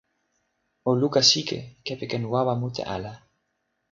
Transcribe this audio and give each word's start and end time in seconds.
o 0.89 0.91
luka 1.01 1.21
sike 1.29 1.57
kepeken 1.85 2.23
wawa 2.31 2.53
mute 2.61 2.83
ala. 2.95 3.13